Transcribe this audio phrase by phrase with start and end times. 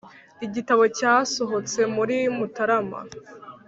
[0.45, 2.99] Igitabo cyasohotse muri Mutarama